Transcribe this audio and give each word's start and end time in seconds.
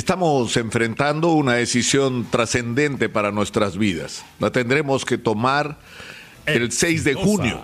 Estamos 0.00 0.56
enfrentando 0.56 1.32
una 1.32 1.56
decisión 1.56 2.26
trascendente 2.30 3.10
para 3.10 3.32
nuestras 3.32 3.76
vidas. 3.76 4.24
La 4.38 4.50
tendremos 4.50 5.04
que 5.04 5.18
tomar 5.18 5.78
el 6.46 6.72
6 6.72 7.04
de 7.04 7.12
junio. 7.12 7.60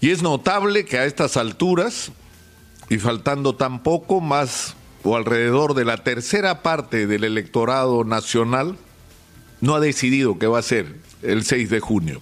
Y 0.00 0.10
es 0.10 0.24
notable 0.24 0.84
que 0.84 0.98
a 0.98 1.04
estas 1.04 1.36
alturas, 1.36 2.10
y 2.90 2.98
faltando 2.98 3.54
tan 3.54 3.84
poco 3.84 4.20
más 4.20 4.74
o 5.04 5.16
alrededor 5.16 5.74
de 5.74 5.84
la 5.84 5.98
tercera 5.98 6.64
parte 6.64 7.06
del 7.06 7.22
electorado 7.22 8.02
nacional, 8.02 8.76
no 9.60 9.76
ha 9.76 9.80
decidido 9.80 10.36
qué 10.36 10.48
va 10.48 10.58
a 10.58 10.62
ser 10.62 10.96
el 11.22 11.44
6 11.44 11.70
de 11.70 11.78
junio. 11.78 12.20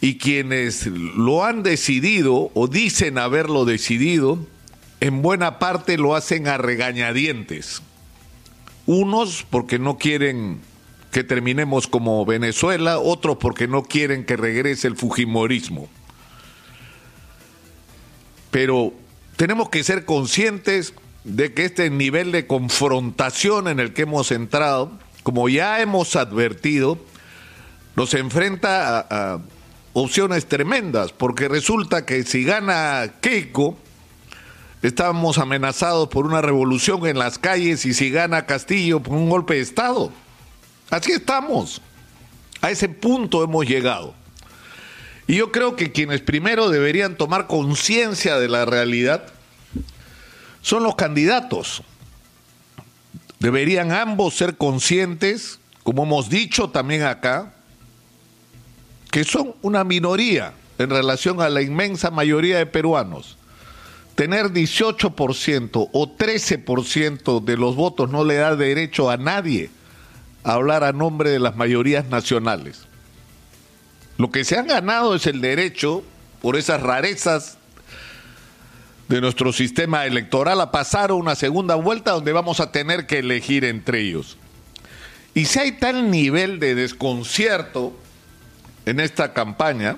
Y 0.00 0.18
quienes 0.18 0.86
lo 0.86 1.44
han 1.44 1.64
decidido 1.64 2.52
o 2.54 2.68
dicen 2.68 3.18
haberlo 3.18 3.64
decidido, 3.64 4.38
en 5.00 5.22
buena 5.22 5.58
parte 5.58 5.98
lo 5.98 6.14
hacen 6.14 6.46
a 6.46 6.58
regañadientes. 6.58 7.82
Unos 8.86 9.46
porque 9.48 9.78
no 9.78 9.98
quieren 9.98 10.60
que 11.10 11.24
terminemos 11.24 11.86
como 11.86 12.24
Venezuela, 12.24 12.98
otros 12.98 13.38
porque 13.38 13.66
no 13.66 13.82
quieren 13.82 14.24
que 14.24 14.36
regrese 14.36 14.86
el 14.86 14.96
Fujimorismo. 14.96 15.88
Pero 18.50 18.92
tenemos 19.36 19.68
que 19.70 19.82
ser 19.82 20.04
conscientes 20.04 20.94
de 21.24 21.52
que 21.52 21.64
este 21.64 21.90
nivel 21.90 22.32
de 22.32 22.46
confrontación 22.46 23.68
en 23.68 23.80
el 23.80 23.92
que 23.92 24.02
hemos 24.02 24.30
entrado, 24.30 24.92
como 25.22 25.48
ya 25.48 25.80
hemos 25.80 26.16
advertido, 26.16 26.98
nos 27.96 28.14
enfrenta 28.14 29.06
a, 29.10 29.40
opciones 29.92 30.46
tremendas, 30.46 31.12
porque 31.12 31.48
resulta 31.48 32.06
que 32.06 32.22
si 32.22 32.44
gana 32.44 33.14
Keiko, 33.20 33.76
Estábamos 34.82 35.36
amenazados 35.36 36.08
por 36.08 36.24
una 36.24 36.40
revolución 36.40 37.06
en 37.06 37.18
las 37.18 37.38
calles 37.38 37.84
y 37.84 37.92
si 37.92 38.10
gana 38.10 38.46
Castillo 38.46 39.00
por 39.00 39.14
un 39.14 39.28
golpe 39.28 39.54
de 39.54 39.60
Estado. 39.60 40.10
Así 40.88 41.12
estamos. 41.12 41.82
A 42.62 42.70
ese 42.70 42.88
punto 42.88 43.44
hemos 43.44 43.66
llegado. 43.66 44.14
Y 45.26 45.36
yo 45.36 45.52
creo 45.52 45.76
que 45.76 45.92
quienes 45.92 46.22
primero 46.22 46.70
deberían 46.70 47.16
tomar 47.16 47.46
conciencia 47.46 48.38
de 48.38 48.48
la 48.48 48.64
realidad 48.64 49.26
son 50.62 50.82
los 50.82 50.94
candidatos. 50.94 51.82
Deberían 53.38 53.92
ambos 53.92 54.34
ser 54.34 54.56
conscientes, 54.56 55.60
como 55.82 56.04
hemos 56.04 56.30
dicho 56.30 56.70
también 56.70 57.02
acá, 57.02 57.52
que 59.10 59.24
son 59.24 59.54
una 59.60 59.84
minoría 59.84 60.54
en 60.78 60.88
relación 60.88 61.42
a 61.42 61.50
la 61.50 61.60
inmensa 61.60 62.10
mayoría 62.10 62.58
de 62.58 62.66
peruanos 62.66 63.36
tener 64.20 64.50
18% 64.52 65.88
o 65.94 66.16
13% 66.18 67.42
de 67.42 67.56
los 67.56 67.74
votos 67.74 68.10
no 68.10 68.22
le 68.22 68.34
da 68.34 68.54
derecho 68.54 69.08
a 69.08 69.16
nadie 69.16 69.70
a 70.44 70.52
hablar 70.52 70.84
a 70.84 70.92
nombre 70.92 71.30
de 71.30 71.38
las 71.38 71.56
mayorías 71.56 72.04
nacionales. 72.10 72.82
Lo 74.18 74.30
que 74.30 74.44
se 74.44 74.58
han 74.58 74.66
ganado 74.66 75.14
es 75.14 75.26
el 75.26 75.40
derecho, 75.40 76.04
por 76.42 76.56
esas 76.56 76.82
rarezas 76.82 77.56
de 79.08 79.22
nuestro 79.22 79.54
sistema 79.54 80.04
electoral, 80.04 80.60
a 80.60 80.70
pasar 80.70 81.12
una 81.12 81.34
segunda 81.34 81.76
vuelta 81.76 82.10
donde 82.10 82.32
vamos 82.32 82.60
a 82.60 82.72
tener 82.72 83.06
que 83.06 83.20
elegir 83.20 83.64
entre 83.64 84.02
ellos. 84.02 84.36
Y 85.32 85.46
si 85.46 85.60
hay 85.60 85.72
tal 85.72 86.10
nivel 86.10 86.60
de 86.60 86.74
desconcierto 86.74 87.98
en 88.84 89.00
esta 89.00 89.32
campaña, 89.32 89.96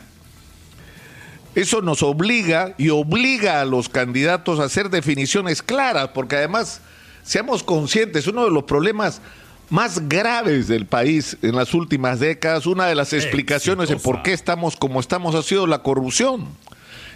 eso 1.55 1.83
nos 1.83 2.03
obliga 2.03 2.75
y 2.79 2.89
obliga 2.89 3.61
a 3.61 3.65
los 3.65 3.89
candidatos 3.89 4.59
a 4.59 4.65
hacer 4.65 4.89
definiciones 4.89 5.63
claras, 5.63 6.09
porque 6.09 6.37
además, 6.37 6.81
seamos 7.23 7.63
conscientes, 7.63 8.27
uno 8.27 8.45
de 8.45 8.51
los 8.51 8.65
problemas 8.65 9.21
más 9.69 10.09
graves 10.09 10.69
del 10.69 10.87
país 10.87 11.37
en 11.43 11.57
las 11.57 11.75
últimas 11.75 12.21
décadas, 12.21 12.67
una 12.67 12.87
de 12.87 12.95
las 12.95 13.13
explicaciones 13.13 13.89
de 13.89 13.97
por 13.97 14.23
qué 14.23 14.33
estamos 14.33 14.77
como 14.77 15.01
estamos 15.01 15.35
ha 15.35 15.43
sido 15.43 15.67
la 15.67 15.83
corrupción. 15.83 16.47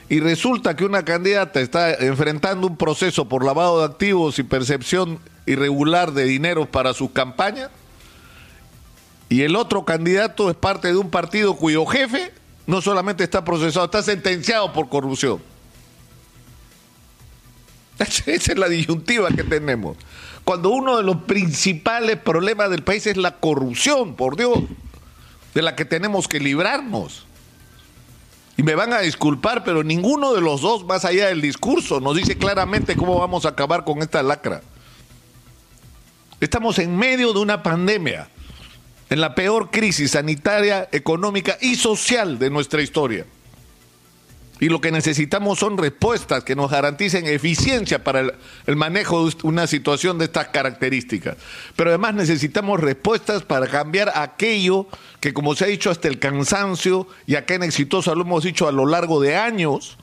Y 0.08 0.20
resulta 0.20 0.76
que 0.76 0.84
una 0.84 1.04
candidata 1.04 1.60
está 1.60 1.92
enfrentando 1.94 2.66
un 2.66 2.76
proceso 2.76 3.28
por 3.28 3.44
lavado 3.44 3.80
de 3.80 3.86
activos 3.86 4.38
y 4.38 4.42
percepción 4.42 5.18
irregular 5.46 6.12
de 6.12 6.24
dinero 6.24 6.66
para 6.66 6.94
su 6.94 7.12
campaña, 7.12 7.70
y 9.28 9.42
el 9.42 9.56
otro 9.56 9.84
candidato 9.84 10.50
es 10.50 10.56
parte 10.56 10.88
de 10.88 10.96
un 10.96 11.10
partido 11.10 11.56
cuyo 11.56 11.84
jefe 11.84 12.32
no 12.66 12.80
solamente 12.80 13.24
está 13.24 13.44
procesado, 13.44 13.86
está 13.86 14.02
sentenciado 14.02 14.72
por 14.72 14.88
corrupción. 14.88 15.40
Esa 17.98 18.32
es 18.32 18.58
la 18.58 18.68
disyuntiva 18.68 19.30
que 19.30 19.44
tenemos. 19.44 19.96
Cuando 20.44 20.70
uno 20.70 20.96
de 20.96 21.02
los 21.02 21.22
principales 21.22 22.18
problemas 22.18 22.70
del 22.70 22.82
país 22.82 23.06
es 23.06 23.16
la 23.16 23.38
corrupción, 23.38 24.14
por 24.14 24.36
Dios, 24.36 24.60
de 25.54 25.62
la 25.62 25.74
que 25.74 25.84
tenemos 25.84 26.28
que 26.28 26.38
librarnos. 26.38 27.24
Y 28.56 28.62
me 28.62 28.74
van 28.74 28.92
a 28.92 29.00
disculpar, 29.00 29.64
pero 29.64 29.82
ninguno 29.82 30.32
de 30.34 30.40
los 30.40 30.60
dos, 30.60 30.84
más 30.84 31.04
allá 31.04 31.26
del 31.26 31.42
discurso, 31.42 32.00
nos 32.00 32.16
dice 32.16 32.38
claramente 32.38 32.96
cómo 32.96 33.18
vamos 33.18 33.44
a 33.44 33.50
acabar 33.50 33.84
con 33.84 34.02
esta 34.02 34.22
lacra. 34.22 34.62
Estamos 36.40 36.78
en 36.78 36.96
medio 36.96 37.32
de 37.32 37.38
una 37.40 37.62
pandemia 37.62 38.28
en 39.10 39.20
la 39.20 39.34
peor 39.34 39.70
crisis 39.70 40.12
sanitaria, 40.12 40.88
económica 40.92 41.58
y 41.60 41.76
social 41.76 42.38
de 42.38 42.50
nuestra 42.50 42.82
historia. 42.82 43.26
Y 44.58 44.70
lo 44.70 44.80
que 44.80 44.90
necesitamos 44.90 45.58
son 45.58 45.76
respuestas 45.76 46.42
que 46.42 46.56
nos 46.56 46.70
garanticen 46.70 47.26
eficiencia 47.26 48.02
para 48.02 48.32
el, 48.66 48.76
manejo 48.76 49.28
de 49.28 49.36
una 49.42 49.66
situación 49.66 50.16
de 50.18 50.24
estas 50.24 50.48
características. 50.48 51.36
Pero 51.76 51.90
además 51.90 52.14
necesitamos 52.14 52.80
respuestas 52.80 53.42
para 53.42 53.66
cambiar 53.66 54.12
aquello 54.14 54.86
que, 55.20 55.34
como 55.34 55.54
se 55.54 55.64
ha 55.64 55.68
dicho 55.68 55.90
hasta 55.90 56.08
el 56.08 56.18
cansancio, 56.18 57.06
y 57.26 57.34
acá 57.34 57.54
en 57.54 57.64
Exitosa 57.64 58.14
lo 58.14 58.22
hemos 58.22 58.44
dicho 58.44 58.66
a 58.66 58.72
lo 58.72 58.86
largo 58.86 59.20
de 59.20 59.36
años, 59.36 59.98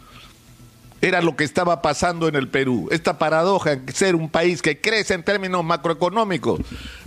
era 1.03 1.21
lo 1.21 1.35
que 1.35 1.43
estaba 1.43 1.81
pasando 1.81 2.29
en 2.29 2.35
el 2.35 2.47
Perú. 2.47 2.87
Esta 2.89 3.17
paradoja 3.17 3.75
de 3.75 3.91
ser 3.91 4.15
un 4.15 4.29
país 4.29 4.61
que 4.61 4.79
crece 4.79 5.13
en 5.13 5.23
términos 5.23 5.61
macroeconómicos, 5.61 6.61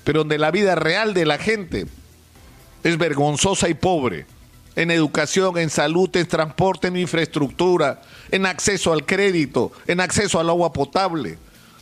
pero 0.04 0.18
donde 0.18 0.36
la 0.36 0.50
vida 0.50 0.74
real 0.74 1.14
de 1.14 1.24
la 1.24 1.38
gente 1.38 1.86
es 2.84 2.98
vergonzosa 2.98 3.70
y 3.70 3.74
pobre. 3.74 4.26
En 4.74 4.90
educación, 4.90 5.56
en 5.56 5.70
salud, 5.70 6.14
en 6.14 6.26
transporte, 6.26 6.88
en 6.88 6.98
infraestructura, 6.98 8.02
en 8.30 8.44
acceso 8.44 8.92
al 8.92 9.06
crédito, 9.06 9.72
en 9.86 10.00
acceso 10.00 10.38
al 10.38 10.50
agua 10.50 10.74
potable. 10.74 11.38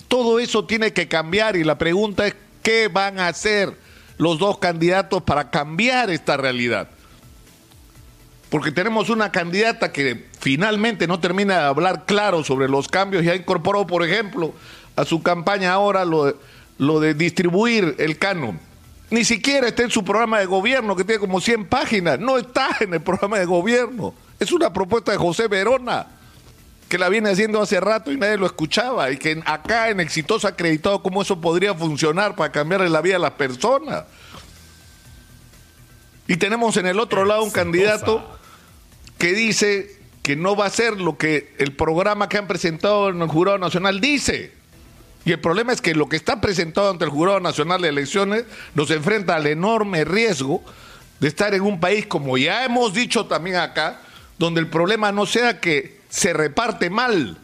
Todo 0.06 0.38
eso 0.38 0.66
tiene 0.66 0.92
que 0.92 1.08
cambiar 1.08 1.56
y 1.56 1.64
la 1.64 1.78
pregunta 1.78 2.28
es, 2.28 2.36
¿qué 2.62 2.86
van 2.86 3.18
a 3.18 3.26
hacer 3.26 3.76
los 4.18 4.38
dos 4.38 4.58
candidatos 4.58 5.24
para 5.24 5.50
cambiar 5.50 6.10
esta 6.10 6.36
realidad? 6.36 6.90
Porque 8.54 8.70
tenemos 8.70 9.10
una 9.10 9.32
candidata 9.32 9.90
que 9.90 10.26
finalmente 10.38 11.08
no 11.08 11.18
termina 11.18 11.58
de 11.58 11.64
hablar 11.64 12.04
claro 12.06 12.44
sobre 12.44 12.68
los 12.68 12.86
cambios 12.86 13.24
y 13.24 13.28
ha 13.28 13.34
incorporado, 13.34 13.84
por 13.84 14.04
ejemplo, 14.04 14.54
a 14.94 15.04
su 15.04 15.24
campaña 15.24 15.72
ahora 15.72 16.04
lo 16.04 16.26
de, 16.26 16.36
lo 16.78 17.00
de 17.00 17.14
distribuir 17.14 17.96
el 17.98 18.16
canon. 18.16 18.60
Ni 19.10 19.24
siquiera 19.24 19.66
está 19.66 19.82
en 19.82 19.90
su 19.90 20.04
programa 20.04 20.38
de 20.38 20.46
gobierno, 20.46 20.94
que 20.94 21.02
tiene 21.02 21.18
como 21.18 21.40
100 21.40 21.64
páginas. 21.64 22.20
No 22.20 22.38
está 22.38 22.68
en 22.78 22.94
el 22.94 23.00
programa 23.00 23.40
de 23.40 23.44
gobierno. 23.44 24.14
Es 24.38 24.52
una 24.52 24.72
propuesta 24.72 25.10
de 25.10 25.18
José 25.18 25.48
Verona, 25.48 26.06
que 26.88 26.96
la 26.96 27.08
viene 27.08 27.30
haciendo 27.30 27.60
hace 27.60 27.80
rato 27.80 28.12
y 28.12 28.16
nadie 28.16 28.36
lo 28.36 28.46
escuchaba. 28.46 29.10
Y 29.10 29.16
que 29.16 29.42
acá 29.46 29.88
en 29.88 29.98
Exitosa 29.98 30.46
ha 30.46 30.50
acreditado 30.52 31.02
cómo 31.02 31.22
eso 31.22 31.40
podría 31.40 31.74
funcionar 31.74 32.36
para 32.36 32.52
cambiarle 32.52 32.88
la 32.88 33.00
vida 33.00 33.16
a 33.16 33.18
las 33.18 33.32
personas. 33.32 34.04
Y 36.28 36.36
tenemos 36.36 36.76
en 36.76 36.86
el 36.86 37.00
otro 37.00 37.24
lado 37.24 37.42
un 37.42 37.50
candidato 37.50 38.34
que 39.18 39.32
dice 39.32 39.98
que 40.22 40.36
no 40.36 40.56
va 40.56 40.66
a 40.66 40.70
ser 40.70 41.00
lo 41.00 41.18
que 41.18 41.54
el 41.58 41.72
programa 41.72 42.28
que 42.28 42.38
han 42.38 42.46
presentado 42.46 43.10
en 43.10 43.20
el 43.20 43.28
Jurado 43.28 43.58
Nacional 43.58 44.00
dice. 44.00 44.52
Y 45.24 45.32
el 45.32 45.40
problema 45.40 45.72
es 45.72 45.80
que 45.80 45.94
lo 45.94 46.08
que 46.08 46.16
está 46.16 46.40
presentado 46.40 46.90
ante 46.90 47.04
el 47.04 47.10
Jurado 47.10 47.40
Nacional 47.40 47.82
de 47.82 47.88
Elecciones 47.88 48.44
nos 48.74 48.90
enfrenta 48.90 49.36
al 49.36 49.46
enorme 49.46 50.04
riesgo 50.04 50.62
de 51.20 51.28
estar 51.28 51.54
en 51.54 51.62
un 51.62 51.80
país, 51.80 52.06
como 52.06 52.36
ya 52.36 52.64
hemos 52.64 52.92
dicho 52.92 53.26
también 53.26 53.56
acá, 53.56 54.00
donde 54.38 54.60
el 54.60 54.68
problema 54.68 55.12
no 55.12 55.26
sea 55.26 55.60
que 55.60 56.00
se 56.08 56.32
reparte 56.32 56.90
mal 56.90 57.38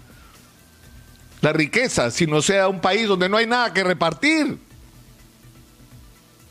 la 1.41 1.53
riqueza, 1.53 2.11
sino 2.11 2.43
sea 2.43 2.69
un 2.69 2.81
país 2.81 3.09
donde 3.09 3.29
no 3.29 3.37
hay 3.37 3.47
nada 3.47 3.73
que 3.73 3.85
repartir. 3.85 4.59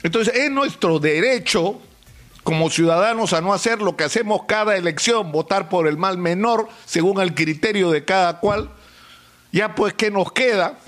Entonces 0.01 0.35
es 0.35 0.49
nuestro 0.49 0.99
derecho 0.99 1.81
como 2.43 2.69
ciudadanos 2.69 3.33
a 3.33 3.41
no 3.41 3.53
hacer 3.53 3.81
lo 3.81 3.95
que 3.95 4.03
hacemos 4.03 4.43
cada 4.47 4.75
elección, 4.75 5.31
votar 5.31 5.69
por 5.69 5.87
el 5.87 5.97
mal 5.97 6.17
menor 6.17 6.69
según 6.85 7.21
el 7.21 7.33
criterio 7.33 7.91
de 7.91 8.05
cada 8.05 8.39
cual, 8.39 8.69
ya 9.51 9.75
pues, 9.75 9.93
¿qué 9.93 10.11
nos 10.11 10.31
queda? 10.31 10.79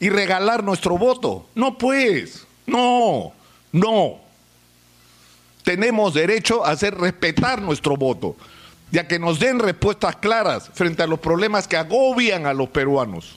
Y 0.00 0.08
regalar 0.08 0.64
nuestro 0.64 0.98
voto. 0.98 1.46
No 1.54 1.78
pues, 1.78 2.46
no, 2.66 3.32
no. 3.72 4.18
Tenemos 5.62 6.14
derecho 6.14 6.64
a 6.64 6.70
hacer 6.70 6.94
respetar 6.94 7.62
nuestro 7.62 7.96
voto, 7.96 8.36
ya 8.90 9.08
que 9.08 9.18
nos 9.18 9.38
den 9.40 9.58
respuestas 9.58 10.16
claras 10.16 10.70
frente 10.74 11.02
a 11.02 11.06
los 11.06 11.20
problemas 11.20 11.66
que 11.66 11.76
agobian 11.76 12.46
a 12.46 12.52
los 12.52 12.68
peruanos. 12.68 13.36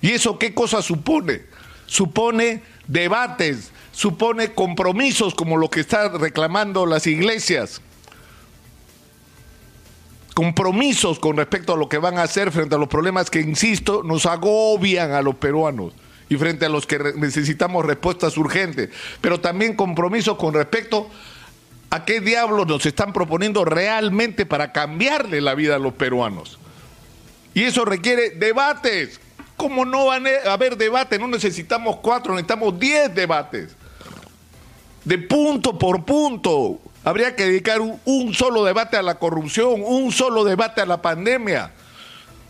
¿Y 0.00 0.12
eso 0.12 0.38
qué 0.38 0.54
cosa 0.54 0.82
supone? 0.82 1.42
Supone 1.86 2.62
debates, 2.86 3.70
supone 3.92 4.52
compromisos 4.52 5.34
como 5.34 5.56
lo 5.56 5.70
que 5.70 5.80
están 5.80 6.18
reclamando 6.18 6.86
las 6.86 7.06
iglesias, 7.06 7.80
compromisos 10.34 11.18
con 11.18 11.36
respecto 11.36 11.72
a 11.72 11.76
lo 11.76 11.88
que 11.88 11.98
van 11.98 12.18
a 12.18 12.22
hacer 12.22 12.52
frente 12.52 12.74
a 12.74 12.78
los 12.78 12.88
problemas 12.88 13.30
que, 13.30 13.40
insisto, 13.40 14.02
nos 14.02 14.26
agobian 14.26 15.12
a 15.12 15.22
los 15.22 15.36
peruanos 15.36 15.94
y 16.28 16.36
frente 16.36 16.66
a 16.66 16.68
los 16.68 16.86
que 16.86 16.98
necesitamos 17.16 17.86
respuestas 17.86 18.36
urgentes, 18.36 18.90
pero 19.20 19.40
también 19.40 19.74
compromisos 19.74 20.36
con 20.36 20.52
respecto 20.52 21.08
a 21.90 22.04
qué 22.04 22.20
diablos 22.20 22.66
nos 22.66 22.84
están 22.84 23.12
proponiendo 23.12 23.64
realmente 23.64 24.44
para 24.44 24.72
cambiarle 24.72 25.40
la 25.40 25.54
vida 25.54 25.76
a 25.76 25.78
los 25.78 25.94
peruanos. 25.94 26.58
Y 27.54 27.62
eso 27.62 27.84
requiere 27.84 28.30
debates. 28.30 29.20
¿Cómo 29.56 29.84
no 29.84 30.06
van 30.06 30.26
a 30.26 30.52
haber 30.52 30.76
debates? 30.76 31.18
No 31.18 31.28
necesitamos 31.28 31.96
cuatro, 31.96 32.34
necesitamos 32.34 32.78
diez 32.78 33.14
debates. 33.14 33.74
De 35.04 35.18
punto 35.18 35.78
por 35.78 36.04
punto. 36.04 36.80
Habría 37.04 37.36
que 37.36 37.44
dedicar 37.44 37.80
un, 37.80 38.34
solo 38.34 38.64
debate 38.64 38.96
a 38.96 39.02
la 39.02 39.14
corrupción, 39.16 39.82
un 39.84 40.10
solo 40.10 40.44
debate 40.44 40.80
a 40.80 40.86
la 40.86 41.00
pandemia 41.00 41.70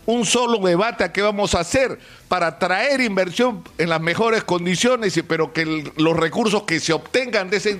un 0.07 0.25
solo 0.25 0.65
debate 0.65 1.03
a 1.03 1.11
qué 1.11 1.21
vamos 1.21 1.53
a 1.53 1.59
hacer 1.59 1.99
para 2.29 2.57
traer 2.59 3.01
inversión 3.01 3.61
en 3.77 3.89
las 3.89 3.99
mejores 3.99 4.45
condiciones, 4.45 5.21
pero 5.27 5.51
que 5.51 5.65
los 5.97 6.15
recursos 6.15 6.63
que 6.63 6.79
se 6.79 6.93
obtengan 6.93 7.49
de 7.49 7.57
esa 7.57 7.71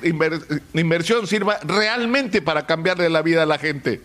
inversión 0.74 1.26
sirva 1.26 1.58
realmente 1.64 2.42
para 2.42 2.66
cambiarle 2.66 3.10
la 3.10 3.22
vida 3.22 3.44
a 3.44 3.46
la 3.46 3.58
gente. 3.58 4.02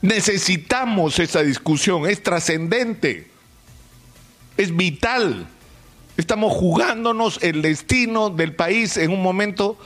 Necesitamos 0.00 1.18
esa 1.18 1.42
discusión, 1.42 2.08
es 2.08 2.22
trascendente, 2.22 3.33
es 4.56 4.76
vital. 4.76 5.46
Estamos 6.16 6.52
jugándonos 6.52 7.42
el 7.42 7.62
destino 7.62 8.30
del 8.30 8.54
país 8.54 8.96
en 8.96 9.10
un 9.10 9.22
momento 9.22 9.78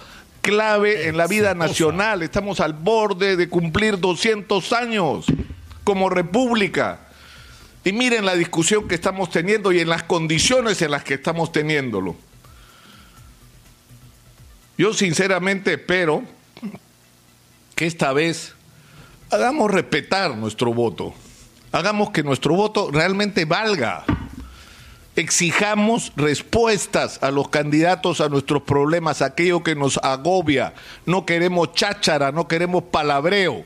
clave 0.43 1.09
en 1.09 1.17
la 1.17 1.27
vida 1.27 1.55
nacional. 1.55 2.23
Estamos 2.23 2.61
al 2.61 2.73
borde 2.73 3.37
de 3.37 3.49
cumplir 3.49 3.99
200 3.99 4.73
años 4.73 5.27
como 5.85 6.11
república. 6.11 7.01
Y 7.85 7.93
miren 7.93 8.27
la 8.27 8.35
discusión 8.35 8.89
que 8.89 8.95
estamos 8.95 9.31
teniendo 9.31 9.73
y 9.73 9.81
en 9.81 9.89
las 9.89 10.03
condiciones 10.03 10.83
en 10.83 10.91
las 10.91 11.05
que 11.05 11.15
estamos 11.15 11.53
teniéndolo. 11.53 12.17
Yo 14.77 14.93
sinceramente 14.93 15.75
espero 15.75 16.23
que 17.75 17.87
esta 17.87 18.13
vez 18.13 18.55
hagamos 19.31 19.71
respetar 19.71 20.37
nuestro 20.37 20.75
voto. 20.75 21.15
Hagamos 21.73 22.11
que 22.11 22.23
nuestro 22.23 22.55
voto 22.55 22.91
realmente 22.91 23.45
valga. 23.45 24.05
Exijamos 25.19 26.13
respuestas 26.15 27.21
a 27.25 27.33
los 27.33 27.49
candidatos 27.49 28.21
a 28.21 28.29
nuestros 28.29 28.63
problemas, 28.63 29.21
aquello 29.21 29.65
que 29.65 29.75
nos 29.75 29.99
agobia. 29.99 30.75
No 31.07 31.27
queremos 31.27 31.73
cháchara, 31.73 32.31
no 32.31 32.47
queremos 32.47 32.85
palabreo. 32.85 33.65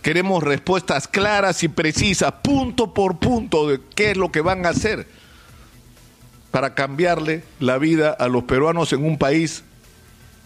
Queremos 0.00 0.42
respuestas 0.42 1.06
claras 1.06 1.62
y 1.62 1.68
precisas, 1.68 2.32
punto 2.42 2.94
por 2.94 3.18
punto, 3.18 3.68
de 3.68 3.82
qué 3.94 4.12
es 4.12 4.16
lo 4.16 4.32
que 4.32 4.40
van 4.40 4.64
a 4.64 4.70
hacer 4.70 5.06
para 6.50 6.74
cambiarle 6.74 7.44
la 7.58 7.76
vida 7.76 8.08
a 8.08 8.26
los 8.26 8.44
peruanos 8.44 8.94
en 8.94 9.04
un 9.04 9.18
país 9.18 9.62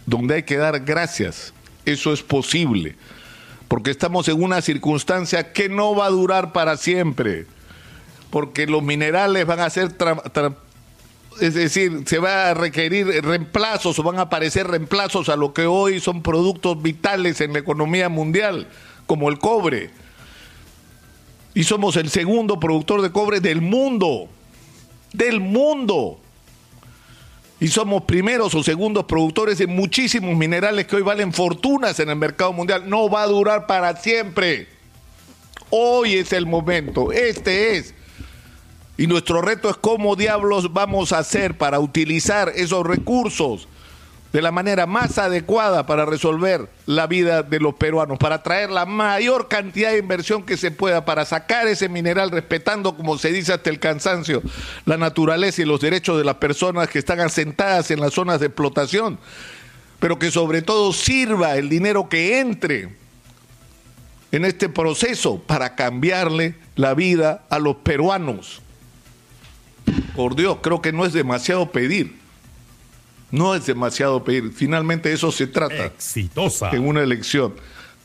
donde 0.06 0.34
hay 0.34 0.42
que 0.42 0.56
dar 0.56 0.80
gracias. 0.80 1.54
Eso 1.84 2.12
es 2.12 2.20
posible, 2.20 2.96
porque 3.68 3.92
estamos 3.92 4.26
en 4.26 4.42
una 4.42 4.60
circunstancia 4.60 5.52
que 5.52 5.68
no 5.68 5.94
va 5.94 6.06
a 6.06 6.10
durar 6.10 6.52
para 6.52 6.76
siempre, 6.76 7.46
porque 8.34 8.66
los 8.66 8.82
minerales 8.82 9.46
van 9.46 9.60
a 9.60 9.70
ser, 9.70 9.94
es 11.40 11.54
decir, 11.54 12.02
se 12.04 12.18
va 12.18 12.50
a 12.50 12.54
requerir 12.54 13.06
reemplazos 13.24 13.96
o 13.96 14.02
van 14.02 14.18
a 14.18 14.22
aparecer 14.22 14.66
reemplazos 14.66 15.28
a 15.28 15.36
lo 15.36 15.54
que 15.54 15.66
hoy 15.66 16.00
son 16.00 16.20
productos 16.20 16.82
vitales 16.82 17.40
en 17.40 17.52
la 17.52 17.60
economía 17.60 18.08
mundial 18.08 18.66
como 19.06 19.28
el 19.28 19.38
cobre. 19.38 19.90
Y 21.54 21.62
somos 21.62 21.94
el 21.94 22.10
segundo 22.10 22.58
productor 22.58 23.02
de 23.02 23.12
cobre 23.12 23.38
del 23.38 23.60
mundo. 23.60 24.28
Del 25.12 25.38
mundo. 25.38 26.18
Y 27.60 27.68
somos 27.68 28.02
primeros 28.02 28.52
o 28.56 28.64
segundos 28.64 29.04
productores 29.04 29.58
de 29.58 29.68
muchísimos 29.68 30.36
minerales 30.36 30.88
que 30.88 30.96
hoy 30.96 31.02
valen 31.02 31.32
fortunas 31.32 32.00
en 32.00 32.10
el 32.10 32.16
mercado 32.16 32.52
mundial. 32.52 32.90
No 32.90 33.08
va 33.08 33.22
a 33.22 33.28
durar 33.28 33.68
para 33.68 33.94
siempre. 33.94 34.66
Hoy 35.70 36.14
es 36.14 36.32
el 36.32 36.46
momento. 36.46 37.12
Este 37.12 37.76
es. 37.76 37.94
Y 38.96 39.06
nuestro 39.06 39.42
reto 39.42 39.68
es 39.68 39.76
cómo 39.76 40.14
diablos 40.14 40.72
vamos 40.72 41.12
a 41.12 41.18
hacer 41.18 41.58
para 41.58 41.80
utilizar 41.80 42.52
esos 42.54 42.86
recursos 42.86 43.68
de 44.34 44.42
la 44.42 44.50
manera 44.50 44.86
más 44.86 45.18
adecuada 45.18 45.86
para 45.86 46.04
resolver 46.04 46.68
la 46.86 47.06
vida 47.06 47.44
de 47.44 47.60
los 47.60 47.74
peruanos, 47.74 48.18
para 48.18 48.42
traer 48.42 48.68
la 48.68 48.84
mayor 48.84 49.46
cantidad 49.46 49.92
de 49.92 49.98
inversión 49.98 50.42
que 50.42 50.56
se 50.56 50.72
pueda, 50.72 51.04
para 51.04 51.24
sacar 51.24 51.68
ese 51.68 51.88
mineral 51.88 52.32
respetando, 52.32 52.96
como 52.96 53.16
se 53.16 53.30
dice 53.30 53.52
hasta 53.52 53.70
el 53.70 53.78
cansancio, 53.78 54.42
la 54.86 54.96
naturaleza 54.96 55.62
y 55.62 55.66
los 55.66 55.80
derechos 55.80 56.18
de 56.18 56.24
las 56.24 56.34
personas 56.36 56.88
que 56.88 56.98
están 56.98 57.20
asentadas 57.20 57.92
en 57.92 58.00
las 58.00 58.12
zonas 58.12 58.40
de 58.40 58.46
explotación, 58.46 59.20
pero 60.00 60.18
que 60.18 60.32
sobre 60.32 60.62
todo 60.62 60.92
sirva 60.92 61.56
el 61.56 61.68
dinero 61.68 62.08
que 62.08 62.40
entre 62.40 62.88
en 64.32 64.44
este 64.44 64.68
proceso 64.68 65.40
para 65.46 65.76
cambiarle 65.76 66.56
la 66.74 66.94
vida 66.94 67.44
a 67.50 67.60
los 67.60 67.76
peruanos. 67.76 68.62
Por 70.14 70.36
Dios, 70.36 70.58
creo 70.62 70.80
que 70.80 70.92
no 70.92 71.04
es 71.04 71.12
demasiado 71.12 71.70
pedir. 71.70 72.16
No 73.30 73.54
es 73.54 73.66
demasiado 73.66 74.22
pedir. 74.22 74.52
Finalmente 74.52 75.12
eso 75.12 75.32
se 75.32 75.46
trata. 75.46 75.86
Exitosa. 75.86 76.70
En 76.70 76.86
una 76.86 77.02
elección. 77.02 77.54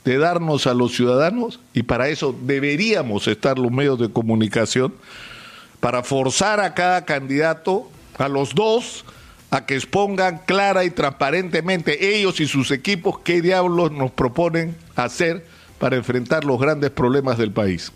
De 0.03 0.17
darnos 0.17 0.65
a 0.65 0.73
los 0.73 0.95
ciudadanos 0.95 1.59
y 1.73 1.83
para 1.83 2.07
eso 2.07 2.35
deberíamos 2.41 3.27
estar 3.27 3.59
los 3.59 3.71
medios 3.71 3.99
de 3.99 4.09
comunicación 4.09 4.93
para 5.79 6.03
forzar 6.03 6.59
a 6.61 6.73
cada 6.73 7.05
candidato, 7.05 7.91
a 8.17 8.27
los 8.27 8.55
dos, 8.55 9.05
a 9.51 9.65
que 9.65 9.75
expongan 9.75 10.41
clara 10.45 10.83
y 10.83 10.89
transparentemente 10.89 12.15
ellos 12.15 12.39
y 12.39 12.47
sus 12.47 12.71
equipos 12.71 13.19
qué 13.19 13.41
diablos 13.41 13.91
nos 13.91 14.11
proponen 14.11 14.75
hacer 14.95 15.45
para 15.79 15.95
enfrentar 15.95 16.43
los 16.43 16.59
grandes 16.59 16.91
problemas 16.91 17.37
del 17.37 17.51
país. 17.51 17.91